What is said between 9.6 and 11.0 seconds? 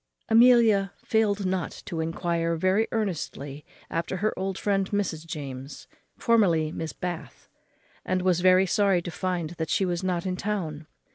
she was not in town.